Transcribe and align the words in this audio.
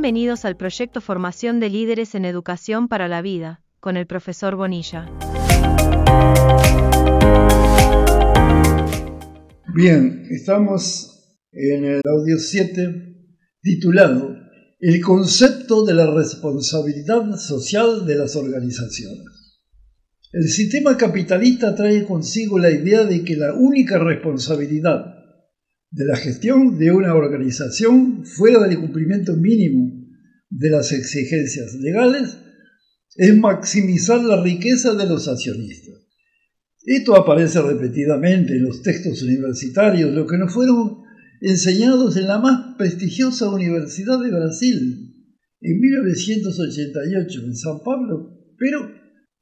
Bienvenidos 0.00 0.44
al 0.44 0.56
proyecto 0.56 1.00
Formación 1.00 1.58
de 1.58 1.70
Líderes 1.70 2.14
en 2.14 2.24
Educación 2.24 2.86
para 2.86 3.08
la 3.08 3.20
Vida, 3.20 3.64
con 3.80 3.96
el 3.96 4.06
profesor 4.06 4.54
Bonilla. 4.54 5.10
Bien, 9.74 10.24
estamos 10.30 11.36
en 11.50 11.84
el 11.84 12.00
audio 12.04 12.38
7 12.38 12.78
titulado 13.60 14.36
El 14.78 15.00
concepto 15.00 15.84
de 15.84 15.94
la 15.94 16.08
responsabilidad 16.14 17.34
social 17.36 18.06
de 18.06 18.18
las 18.18 18.36
organizaciones. 18.36 19.58
El 20.32 20.48
sistema 20.48 20.96
capitalista 20.96 21.74
trae 21.74 22.04
consigo 22.04 22.60
la 22.60 22.70
idea 22.70 23.02
de 23.02 23.24
que 23.24 23.34
la 23.34 23.52
única 23.52 23.98
responsabilidad 23.98 25.17
de 25.90 26.04
la 26.04 26.16
gestión 26.16 26.78
de 26.78 26.90
una 26.90 27.14
organización 27.14 28.24
fuera 28.24 28.66
del 28.66 28.78
cumplimiento 28.78 29.36
mínimo 29.36 30.06
de 30.50 30.70
las 30.70 30.92
exigencias 30.92 31.74
legales 31.74 32.38
es 33.16 33.36
maximizar 33.36 34.22
la 34.22 34.42
riqueza 34.42 34.94
de 34.94 35.06
los 35.06 35.28
accionistas. 35.28 35.96
Esto 36.84 37.16
aparece 37.16 37.60
repetidamente 37.60 38.54
en 38.54 38.62
los 38.62 38.82
textos 38.82 39.22
universitarios, 39.22 40.12
lo 40.14 40.26
que 40.26 40.38
nos 40.38 40.52
fueron 40.52 41.02
enseñados 41.40 42.16
en 42.16 42.28
la 42.28 42.38
más 42.38 42.76
prestigiosa 42.76 43.50
Universidad 43.50 44.20
de 44.20 44.30
Brasil 44.30 45.14
en 45.60 45.80
1988 45.80 47.40
en 47.44 47.56
San 47.56 47.80
Pablo, 47.84 48.38
pero 48.56 48.90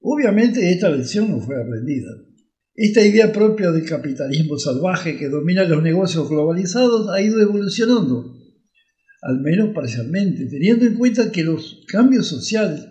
obviamente 0.00 0.72
esta 0.72 0.90
lección 0.90 1.30
no 1.30 1.40
fue 1.40 1.60
aprendida. 1.60 2.10
Esta 2.76 3.06
idea 3.06 3.32
propia 3.32 3.70
del 3.70 3.84
capitalismo 3.84 4.58
salvaje 4.58 5.16
que 5.16 5.28
domina 5.28 5.62
los 5.62 5.80
negocios 5.80 6.28
globalizados 6.28 7.08
ha 7.08 7.20
ido 7.20 7.40
evolucionando, 7.40 8.36
al 9.22 9.40
menos 9.40 9.72
parcialmente, 9.72 10.46
teniendo 10.46 10.84
en 10.84 10.94
cuenta 10.94 11.30
que 11.30 11.44
los 11.44 11.84
cambios 11.86 12.26
sociales, 12.26 12.84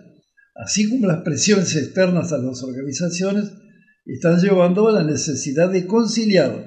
así 0.54 0.88
como 0.88 1.06
las 1.06 1.20
presiones 1.20 1.76
externas 1.76 2.32
a 2.32 2.38
las 2.38 2.62
organizaciones, 2.62 3.52
están 4.06 4.40
llevando 4.40 4.88
a 4.88 4.92
la 4.92 5.04
necesidad 5.04 5.70
de 5.70 5.84
conciliar 5.86 6.66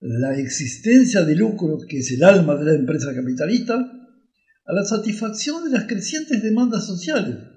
la 0.00 0.38
existencia 0.38 1.26
de 1.26 1.36
lucro, 1.36 1.80
que 1.86 1.98
es 1.98 2.12
el 2.12 2.24
alma 2.24 2.56
de 2.56 2.64
la 2.64 2.74
empresa 2.74 3.14
capitalista, 3.14 3.74
a 3.74 4.72
la 4.72 4.84
satisfacción 4.84 5.64
de 5.64 5.70
las 5.70 5.84
crecientes 5.84 6.42
demandas 6.42 6.86
sociales 6.86 7.51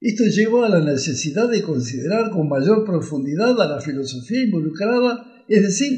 esto 0.00 0.24
lleva 0.24 0.66
a 0.66 0.70
la 0.70 0.80
necesidad 0.80 1.50
de 1.50 1.60
considerar 1.60 2.30
con 2.30 2.48
mayor 2.48 2.86
profundidad 2.86 3.60
a 3.60 3.68
la 3.68 3.80
filosofía 3.82 4.44
involucrada, 4.44 5.44
es 5.46 5.62
decir, 5.62 5.90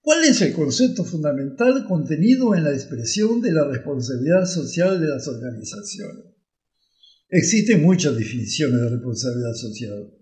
cuál 0.00 0.24
es 0.24 0.40
el 0.40 0.52
concepto 0.52 1.04
fundamental 1.04 1.84
contenido 1.88 2.54
en 2.54 2.62
la 2.62 2.72
expresión 2.72 3.40
de 3.40 3.50
la 3.50 3.64
responsabilidad 3.64 4.44
social 4.44 5.00
de 5.00 5.08
las 5.08 5.26
organizaciones. 5.26 6.26
Existen 7.28 7.82
muchas 7.82 8.16
definiciones 8.16 8.80
de 8.80 8.90
responsabilidad 8.90 9.54
social. 9.54 10.12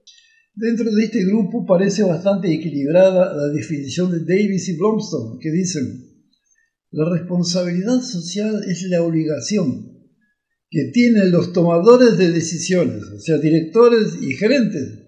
Dentro 0.54 0.90
de 0.90 1.04
este 1.04 1.24
grupo 1.24 1.66
parece 1.66 2.02
bastante 2.04 2.50
equilibrada 2.50 3.34
la 3.34 3.48
definición 3.48 4.10
de 4.10 4.20
Davis 4.20 4.68
y 4.70 4.76
Blomstone, 4.78 5.38
que 5.38 5.50
dicen, 5.50 6.08
la 6.90 7.10
responsabilidad 7.10 8.00
social 8.00 8.64
es 8.66 8.82
la 8.84 9.02
obligación 9.02 9.91
que 10.72 10.84
tienen 10.90 11.30
los 11.30 11.52
tomadores 11.52 12.16
de 12.16 12.32
decisiones, 12.32 13.02
o 13.04 13.20
sea, 13.20 13.36
directores 13.36 14.14
y 14.22 14.32
gerentes, 14.32 15.00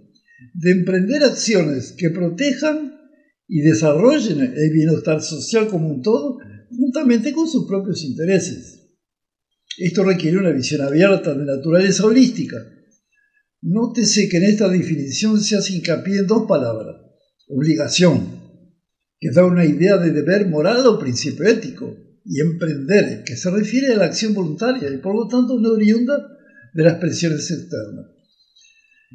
de 0.53 0.71
emprender 0.71 1.25
acciones 1.25 1.95
que 1.97 2.11
protejan 2.11 3.01
y 3.49 3.63
desarrollen 3.63 4.41
el 4.55 4.71
bienestar 4.71 5.23
social 5.23 5.69
como 5.69 5.89
un 5.89 6.03
todo, 6.03 6.37
juntamente 6.69 7.33
con 7.33 7.49
sus 7.49 7.67
propios 7.67 8.05
intereses. 8.05 8.91
Esto 9.79 10.05
requiere 10.05 10.37
una 10.37 10.51
visión 10.51 10.83
abierta 10.83 11.33
de 11.33 11.47
naturaleza 11.47 12.05
holística. 12.05 12.59
Nótese 13.63 14.29
que 14.29 14.37
en 14.37 14.45
esta 14.45 14.69
definición 14.69 15.41
se 15.41 15.57
hace 15.57 15.77
hincapié 15.77 16.19
en 16.19 16.27
dos 16.27 16.47
palabras. 16.47 16.95
Obligación, 17.49 18.39
que 19.19 19.31
da 19.31 19.47
una 19.47 19.65
idea 19.65 19.97
de 19.97 20.13
deber 20.13 20.47
moral 20.47 20.87
o 20.87 20.99
principio 20.99 21.49
ético, 21.49 22.04
y 22.25 22.41
emprender, 22.41 23.23
que 23.25 23.37
se 23.37 23.51
refiere 23.51 23.93
a 23.93 23.97
la 23.97 24.07
acción 24.07 24.35
voluntaria 24.35 24.91
y 24.93 24.99
por 24.99 25.15
lo 25.15 25.27
tanto 25.29 25.59
no 25.61 25.71
oriunda 25.71 26.17
de 26.73 26.83
las 26.83 26.95
presiones 26.95 27.51
externas. 27.51 28.07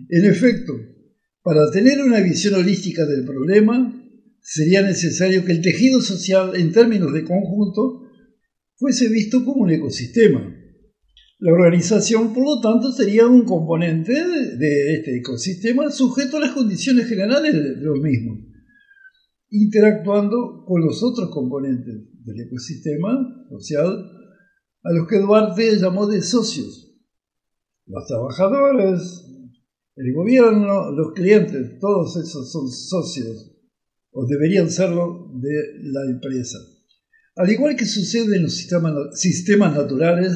En 0.09 0.25
efecto, 0.25 0.73
para 1.41 1.69
tener 1.71 2.01
una 2.01 2.21
visión 2.21 2.53
holística 2.53 3.05
del 3.05 3.25
problema, 3.25 3.95
sería 4.41 4.81
necesario 4.81 5.43
que 5.43 5.51
el 5.51 5.61
tejido 5.61 6.01
social, 6.01 6.55
en 6.55 6.71
términos 6.71 7.13
de 7.13 7.23
conjunto, 7.23 8.03
fuese 8.75 9.09
visto 9.09 9.43
como 9.43 9.63
un 9.63 9.71
ecosistema. 9.71 10.55
La 11.39 11.53
organización, 11.53 12.33
por 12.33 12.43
lo 12.43 12.61
tanto, 12.61 12.91
sería 12.91 13.27
un 13.27 13.45
componente 13.45 14.13
de 14.13 14.93
este 14.95 15.17
ecosistema 15.17 15.89
sujeto 15.89 16.37
a 16.37 16.41
las 16.41 16.51
condiciones 16.51 17.07
generales 17.07 17.53
de 17.53 17.81
los 17.81 17.99
mismos, 17.99 18.39
interactuando 19.49 20.63
con 20.65 20.81
los 20.81 21.01
otros 21.03 21.29
componentes 21.31 21.95
del 22.23 22.41
ecosistema 22.41 23.45
social, 23.49 24.11
a 24.83 24.93
los 24.93 25.07
que 25.07 25.19
Duarte 25.19 25.77
llamó 25.77 26.07
de 26.07 26.21
socios. 26.21 26.95
Los 27.85 28.05
trabajadores, 28.07 29.25
el 29.95 30.13
gobierno, 30.13 30.91
los 30.91 31.13
clientes, 31.13 31.79
todos 31.79 32.15
esos 32.17 32.51
son 32.51 32.69
socios, 32.69 33.55
o 34.11 34.25
deberían 34.25 34.69
serlo, 34.69 35.31
de 35.35 35.49
la 35.83 36.01
empresa. 36.11 36.57
Al 37.35 37.49
igual 37.49 37.75
que 37.75 37.85
sucede 37.85 38.37
en 38.37 38.43
los 38.43 38.55
sistemas, 38.55 38.93
sistemas 39.19 39.75
naturales, 39.75 40.33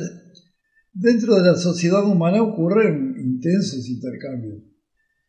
dentro 0.91 1.35
de 1.35 1.51
la 1.51 1.56
sociedad 1.56 2.06
humana 2.06 2.41
ocurren 2.41 3.16
intensos 3.19 3.88
intercambios 3.88 4.63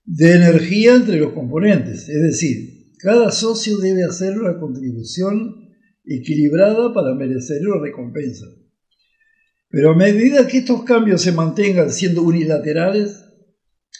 de 0.04 0.34
energía 0.34 0.94
entre 0.94 1.18
los 1.18 1.32
componentes, 1.32 2.08
es 2.08 2.22
decir, 2.22 2.73
cada 3.04 3.30
socio 3.30 3.76
debe 3.76 4.02
hacer 4.02 4.38
una 4.38 4.58
contribución 4.58 5.68
equilibrada 6.06 6.94
para 6.94 7.14
merecer 7.14 7.60
una 7.68 7.82
recompensa. 7.82 8.46
Pero 9.68 9.90
a 9.90 9.94
medida 9.94 10.46
que 10.46 10.58
estos 10.58 10.84
cambios 10.84 11.20
se 11.20 11.32
mantengan 11.32 11.90
siendo 11.90 12.22
unilaterales, 12.22 13.22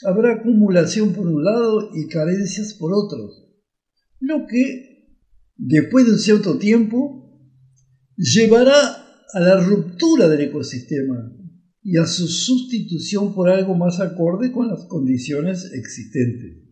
habrá 0.07 0.33
acumulación 0.33 1.13
por 1.13 1.27
un 1.27 1.43
lado 1.43 1.91
y 1.93 2.07
carencias 2.07 2.73
por 2.73 2.93
otro, 2.95 3.29
lo 4.21 4.47
que, 4.47 5.05
después 5.55 6.07
de 6.07 6.13
un 6.13 6.19
cierto 6.19 6.57
tiempo, 6.57 7.31
llevará 8.17 8.75
a 9.33 9.39
la 9.39 9.63
ruptura 9.63 10.27
del 10.27 10.41
ecosistema 10.41 11.31
y 11.83 11.97
a 11.97 12.07
su 12.07 12.27
sustitución 12.27 13.35
por 13.35 13.51
algo 13.51 13.75
más 13.75 13.99
acorde 13.99 14.51
con 14.51 14.67
las 14.67 14.85
condiciones 14.85 15.71
existentes. 15.73 16.64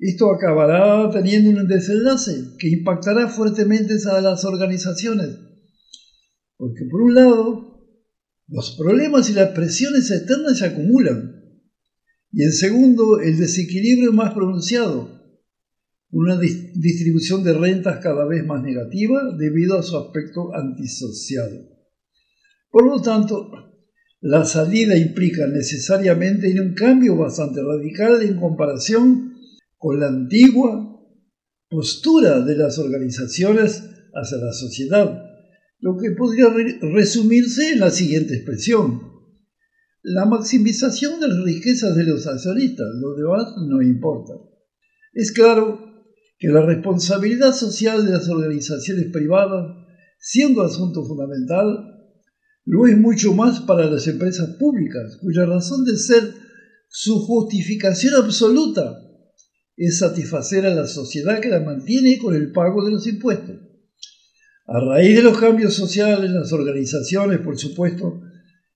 Esto 0.00 0.32
acabará 0.32 1.10
teniendo 1.10 1.50
un 1.50 1.68
desenlace 1.68 2.56
que 2.58 2.70
impactará 2.70 3.28
fuertemente 3.28 3.94
a 4.10 4.20
las 4.22 4.46
organizaciones. 4.46 5.28
Porque 6.56 6.86
por 6.90 7.02
un 7.02 7.14
lado, 7.14 7.84
los 8.48 8.76
problemas 8.78 9.28
y 9.28 9.34
las 9.34 9.50
presiones 9.50 10.10
externas 10.10 10.58
se 10.58 10.64
acumulan. 10.64 11.36
Y 12.32 12.44
en 12.44 12.52
segundo, 12.52 13.20
el 13.20 13.36
desequilibrio 13.36 14.12
más 14.14 14.32
pronunciado, 14.32 15.20
una 16.12 16.38
distribución 16.38 17.44
de 17.44 17.52
rentas 17.52 17.98
cada 18.02 18.24
vez 18.24 18.44
más 18.46 18.62
negativa 18.62 19.20
debido 19.38 19.78
a 19.78 19.82
su 19.82 19.98
aspecto 19.98 20.54
antisocial. 20.54 21.68
Por 22.70 22.86
lo 22.86 23.02
tanto, 23.02 23.50
la 24.20 24.46
salida 24.46 24.96
implica 24.96 25.46
necesariamente 25.46 26.58
un 26.58 26.72
cambio 26.72 27.16
bastante 27.16 27.60
radical 27.62 28.22
en 28.22 28.40
comparación 28.40 29.29
con 29.80 29.98
la 29.98 30.08
antigua 30.08 30.94
postura 31.70 32.42
de 32.42 32.54
las 32.54 32.78
organizaciones 32.78 33.82
hacia 34.12 34.36
la 34.36 34.52
sociedad, 34.52 35.22
lo 35.78 35.96
que 35.96 36.10
podría 36.10 36.48
resumirse 36.82 37.70
en 37.72 37.80
la 37.80 37.90
siguiente 37.90 38.34
expresión. 38.34 39.00
La 40.02 40.26
maximización 40.26 41.18
de 41.18 41.28
las 41.28 41.42
riquezas 41.44 41.96
de 41.96 42.04
los 42.04 42.26
accionistas, 42.26 42.88
lo 43.00 43.14
demás 43.14 43.54
no 43.56 43.80
importa. 43.80 44.34
Es 45.14 45.32
claro 45.32 45.80
que 46.38 46.48
la 46.48 46.60
responsabilidad 46.60 47.54
social 47.54 48.04
de 48.04 48.12
las 48.12 48.28
organizaciones 48.28 49.06
privadas, 49.10 49.64
siendo 50.18 50.60
asunto 50.60 51.06
fundamental, 51.06 51.64
lo 52.66 52.86
es 52.86 52.98
mucho 52.98 53.32
más 53.32 53.60
para 53.60 53.90
las 53.90 54.06
empresas 54.06 54.56
públicas, 54.58 55.16
cuya 55.22 55.46
razón 55.46 55.86
de 55.86 55.96
ser 55.96 56.34
su 56.88 57.18
justificación 57.20 58.22
absoluta 58.22 59.06
es 59.86 59.98
satisfacer 59.98 60.66
a 60.66 60.74
la 60.74 60.86
sociedad 60.86 61.40
que 61.40 61.48
la 61.48 61.60
mantiene 61.60 62.18
con 62.18 62.34
el 62.34 62.52
pago 62.52 62.84
de 62.84 62.92
los 62.92 63.06
impuestos. 63.06 63.56
A 64.66 64.78
raíz 64.78 65.16
de 65.16 65.22
los 65.22 65.38
cambios 65.38 65.72
sociales, 65.72 66.30
las 66.30 66.52
organizaciones, 66.52 67.38
por 67.38 67.56
supuesto, 67.56 68.20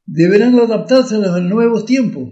deberán 0.07 0.59
adaptarse 0.59 1.17
a 1.17 1.19
los 1.19 1.43
nuevos 1.43 1.85
tiempos, 1.85 2.31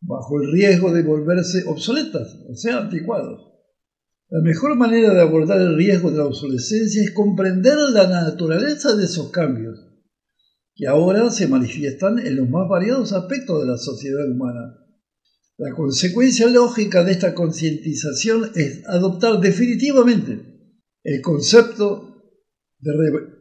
bajo 0.00 0.40
el 0.40 0.50
riesgo 0.50 0.92
de 0.92 1.02
volverse 1.02 1.64
obsoletas, 1.66 2.38
o 2.48 2.54
sea, 2.54 2.78
anticuadas. 2.78 3.38
La 4.30 4.40
mejor 4.40 4.76
manera 4.76 5.12
de 5.12 5.20
abordar 5.20 5.60
el 5.60 5.76
riesgo 5.76 6.10
de 6.10 6.18
la 6.18 6.24
obsolescencia 6.24 7.02
es 7.02 7.10
comprender 7.10 7.76
la 7.92 8.08
naturaleza 8.08 8.96
de 8.96 9.04
esos 9.04 9.30
cambios 9.30 9.78
que 10.74 10.86
ahora 10.86 11.28
se 11.30 11.48
manifiestan 11.48 12.18
en 12.18 12.36
los 12.36 12.48
más 12.48 12.66
variados 12.68 13.12
aspectos 13.12 13.60
de 13.60 13.66
la 13.66 13.76
sociedad 13.76 14.26
humana. 14.30 14.78
La 15.58 15.74
consecuencia 15.74 16.46
lógica 16.46 17.02
de 17.02 17.10
esta 17.10 17.34
concientización 17.34 18.52
es 18.54 18.86
adoptar 18.86 19.40
definitivamente 19.40 20.38
el 21.02 21.20
concepto 21.20 22.22
de 22.78 22.92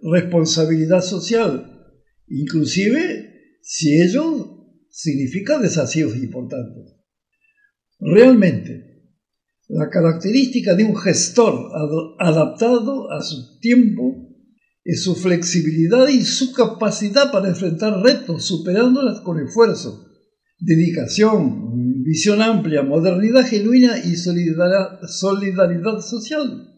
responsabilidad 0.02 1.02
social, 1.02 1.94
inclusive 2.28 3.60
si 3.62 4.02
ello 4.02 4.66
significa 4.90 5.60
desafíos 5.60 6.16
importantes. 6.16 6.96
Realmente, 8.00 9.14
la 9.68 9.88
característica 9.88 10.74
de 10.74 10.86
un 10.86 10.96
gestor 10.96 11.70
adaptado 12.18 13.12
a 13.12 13.22
su 13.22 13.60
tiempo 13.60 14.28
es 14.84 15.04
su 15.04 15.14
flexibilidad 15.14 16.08
y 16.08 16.24
su 16.24 16.52
capacidad 16.52 17.32
para 17.32 17.50
enfrentar 17.50 18.02
retos, 18.02 18.46
superándolas 18.46 19.22
con 19.22 19.40
esfuerzo, 19.40 20.08
dedicación, 20.58 21.77
visión 22.08 22.42
amplia, 22.42 22.84
modernidad 22.84 23.46
genuina 23.46 23.98
y 24.00 24.16
solidaridad 24.16 26.00
social. 26.00 26.74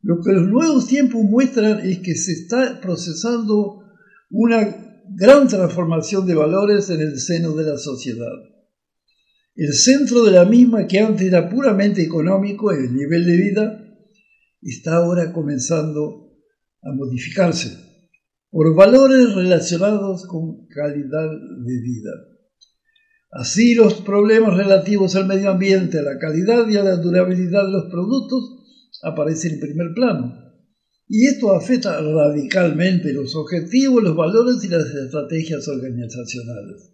Lo 0.00 0.22
que 0.22 0.32
los 0.32 0.48
nuevos 0.48 0.86
tiempos 0.86 1.22
muestran 1.22 1.80
es 1.80 1.98
que 1.98 2.14
se 2.14 2.32
está 2.32 2.80
procesando 2.80 3.82
una 4.30 5.04
gran 5.10 5.48
transformación 5.48 6.26
de 6.26 6.34
valores 6.34 6.88
en 6.88 7.02
el 7.02 7.20
seno 7.20 7.52
de 7.52 7.64
la 7.72 7.76
sociedad. 7.76 8.32
El 9.54 9.74
centro 9.74 10.24
de 10.24 10.30
la 10.30 10.46
misma, 10.46 10.86
que 10.86 11.00
antes 11.00 11.26
era 11.26 11.50
puramente 11.50 12.00
económico, 12.02 12.72
el 12.72 12.94
nivel 12.94 13.26
de 13.26 13.36
vida, 13.36 13.84
está 14.62 14.94
ahora 14.94 15.30
comenzando 15.30 16.32
a 16.80 16.90
modificarse 16.94 17.76
por 18.50 18.74
valores 18.74 19.34
relacionados 19.34 20.26
con 20.26 20.66
calidad 20.68 21.28
de 21.66 21.80
vida. 21.82 22.31
Así 23.32 23.74
los 23.74 23.94
problemas 23.94 24.54
relativos 24.58 25.16
al 25.16 25.26
medio 25.26 25.50
ambiente, 25.50 25.98
a 25.98 26.02
la 26.02 26.18
calidad 26.18 26.68
y 26.68 26.76
a 26.76 26.82
la 26.82 26.96
durabilidad 26.96 27.64
de 27.64 27.72
los 27.72 27.84
productos 27.90 28.58
aparecen 29.02 29.54
en 29.54 29.60
primer 29.60 29.94
plano. 29.94 30.34
Y 31.08 31.26
esto 31.26 31.54
afecta 31.54 31.98
radicalmente 31.98 33.14
los 33.14 33.34
objetivos, 33.34 34.02
los 34.02 34.14
valores 34.14 34.62
y 34.64 34.68
las 34.68 34.84
estrategias 34.84 35.66
organizacionales. 35.66 36.92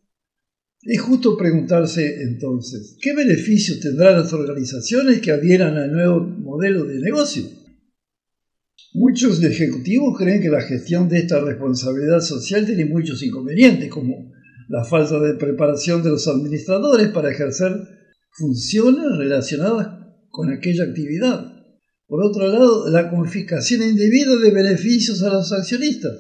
Es 0.83 1.01
justo 1.01 1.37
preguntarse 1.37 2.23
entonces, 2.23 2.97
¿qué 3.01 3.17
beneficios 3.17 3.81
tendrán 3.81 4.21
las 4.21 4.33
organizaciones 4.33 5.21
que 5.21 5.33
adhieran 5.33 5.77
al 5.77 5.93
nuevo 5.93 6.21
modelo 6.21 6.85
de 6.85 7.01
negocio? 7.01 7.43
Muchos 8.95 9.43
ejecutivos 9.43 10.17
creen 10.17 10.41
que 10.41 10.51
la 10.51 10.63
gestión 10.63 11.09
de 11.09 11.19
esta 11.19 11.41
responsabilidad 11.41 12.21
social 12.21 12.65
tiene 12.65 12.85
muchos 12.85 13.25
inconvenientes, 13.25 13.91
como 13.91 14.33
la 14.69 14.85
falta 14.85 15.19
de 15.19 15.35
preparación 15.35 16.03
de 16.03 16.11
los 16.11 16.29
administradores 16.29 17.09
para 17.09 17.31
ejercer 17.31 17.73
funciones 18.31 19.17
relacionadas 19.17 19.89
con 20.29 20.51
aquella 20.51 20.85
actividad. 20.85 21.53
Por 22.07 22.25
otro 22.25 22.47
lado, 22.49 22.89
la 22.89 23.11
confiscación 23.11 23.83
indebida 23.83 24.37
de 24.37 24.51
beneficios 24.51 25.23
a 25.23 25.33
los 25.33 25.53
accionistas. 25.53 26.13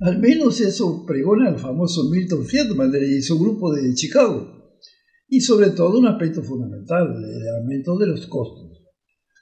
Al 0.00 0.18
menos 0.18 0.60
eso 0.60 1.04
pregona 1.06 1.48
el 1.48 1.58
famoso 1.58 2.10
Milton 2.10 2.44
Friedman 2.44 2.92
y 2.94 3.22
su 3.22 3.38
grupo 3.38 3.74
de 3.74 3.94
Chicago. 3.94 4.52
Y 5.28 5.40
sobre 5.40 5.70
todo 5.70 5.98
un 5.98 6.06
aspecto 6.06 6.42
fundamental, 6.42 7.08
el 7.08 7.48
aumento 7.60 7.98
de 7.98 8.06
los 8.06 8.26
costos. 8.26 8.82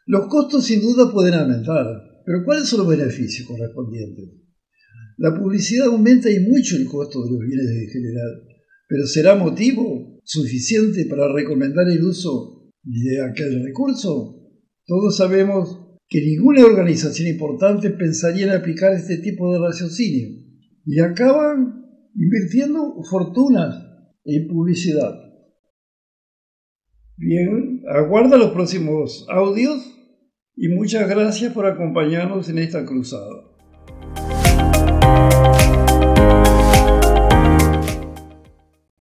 Los 0.06 0.28
costos 0.28 0.64
sin 0.64 0.80
duda 0.80 1.12
pueden 1.12 1.34
aumentar, 1.34 1.86
pero 2.24 2.44
¿cuáles 2.44 2.68
son 2.68 2.80
los 2.80 2.88
beneficios 2.88 3.46
correspondientes? 3.46 4.43
La 5.16 5.34
publicidad 5.34 5.86
aumenta 5.86 6.30
y 6.30 6.40
mucho 6.40 6.76
el 6.76 6.86
costo 6.86 7.22
de 7.24 7.30
los 7.30 7.40
bienes 7.40 7.70
en 7.70 7.88
general, 7.88 8.42
pero 8.88 9.06
¿será 9.06 9.34
motivo 9.36 10.20
suficiente 10.24 11.06
para 11.06 11.32
recomendar 11.32 11.88
el 11.88 12.02
uso 12.02 12.72
de 12.82 13.22
aquel 13.22 13.62
recurso? 13.64 14.40
Todos 14.86 15.16
sabemos 15.16 15.80
que 16.08 16.20
ninguna 16.20 16.64
organización 16.64 17.28
importante 17.28 17.90
pensaría 17.90 18.46
en 18.46 18.52
aplicar 18.52 18.92
este 18.92 19.18
tipo 19.18 19.52
de 19.52 19.60
raciocinio 19.60 20.28
y 20.84 21.00
acaban 21.00 21.84
invirtiendo 22.14 23.02
fortunas 23.08 23.84
en 24.24 24.48
publicidad. 24.48 25.14
Bien, 27.16 27.82
aguarda 27.88 28.36
los 28.36 28.50
próximos 28.50 29.26
audios 29.28 29.80
y 30.56 30.68
muchas 30.68 31.08
gracias 31.08 31.52
por 31.52 31.66
acompañarnos 31.66 32.48
en 32.48 32.58
esta 32.58 32.84
cruzada. 32.84 33.53